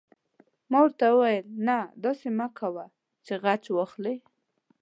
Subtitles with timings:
[0.71, 2.85] ما ورته وویل: نه، داسې فکر مه کوه
[3.25, 4.15] چې غچ واخلې.